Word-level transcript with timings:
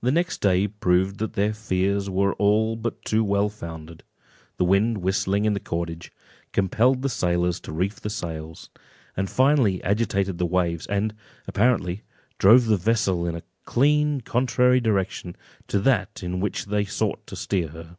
The 0.00 0.10
next 0.10 0.38
day 0.40 0.66
proved 0.66 1.18
that 1.18 1.34
their 1.34 1.54
fears 1.54 2.10
were 2.10 2.34
but 2.74 3.04
too 3.04 3.22
well 3.22 3.48
founded; 3.48 4.02
the 4.56 4.64
wind 4.64 4.98
whistling 4.98 5.44
in 5.44 5.52
the 5.54 5.60
cordage, 5.60 6.10
compelled 6.50 7.02
the 7.02 7.08
sailors 7.08 7.60
to 7.60 7.72
reef 7.72 8.00
the 8.00 8.10
sails, 8.10 8.68
and 9.16 9.30
finally 9.30 9.80
agitated 9.84 10.38
the 10.38 10.46
waves, 10.46 10.88
and, 10.88 11.14
apparently, 11.46 12.02
drove 12.38 12.66
the 12.66 12.76
vessel 12.76 13.24
in 13.24 13.36
a 13.36 13.44
clean 13.64 14.22
contrary 14.22 14.80
direction 14.80 15.36
to 15.68 15.78
that 15.78 16.24
in 16.24 16.40
which 16.40 16.64
they 16.64 16.84
sought 16.84 17.24
to 17.28 17.36
steer 17.36 17.68
her. 17.68 17.96